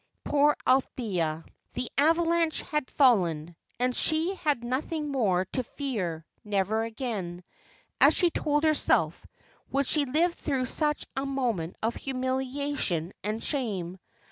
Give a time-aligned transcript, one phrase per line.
[0.23, 1.45] Poor Althea!
[1.75, 7.43] The avalanche had fallen, and she had nothing more to fear; never again,
[7.99, 9.23] as she told herself,
[9.71, 13.99] would she live through such a moment of humiliation and shame.